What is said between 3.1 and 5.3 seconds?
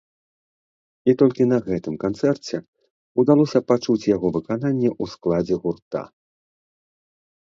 ўдалося пачуць яго выкананне ў